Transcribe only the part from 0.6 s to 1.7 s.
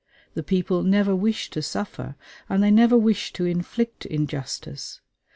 never wish to